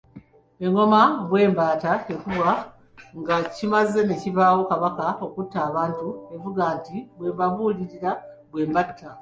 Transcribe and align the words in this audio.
Engoma 0.65 1.01
“Bwembatta” 1.29 1.91
ekubwa 2.13 2.51
nga 3.19 3.35
kimaze 3.55 3.99
ne 4.03 4.15
kibaawo 4.21 4.61
kabaka 4.69 5.05
okutta 5.25 5.57
abantu 5.69 6.07
evuga 6.35 6.63
nti 6.77 6.97
“Bwembabuulirira 7.17 8.11
bwe 8.51 8.63
mbatta.” 8.69 9.07